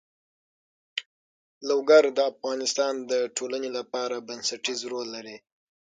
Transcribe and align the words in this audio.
لوگر 1.69 2.03
د 2.17 2.19
افغانستان 2.31 2.93
د 3.11 3.13
ټولنې 3.37 3.69
لپاره 3.77 4.25
بنسټيز 4.27 4.79
رول 4.91 5.07
لري. 5.15 5.37